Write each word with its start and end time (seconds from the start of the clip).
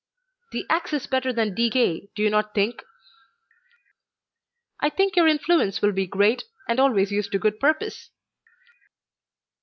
"The 0.51 0.65
axe 0.67 0.93
is 0.93 1.05
better 1.05 1.31
than 1.31 1.53
decay, 1.53 2.09
do 2.15 2.23
you 2.23 2.31
not 2.31 2.55
think?" 2.55 2.81
"I 4.79 4.89
think 4.89 5.15
your 5.15 5.27
influence 5.27 5.79
will 5.79 5.91
be 5.91 6.07
great 6.07 6.43
and 6.67 6.79
always 6.79 7.11
used 7.11 7.31
to 7.33 7.37
good 7.37 7.59
purpose." 7.59 8.09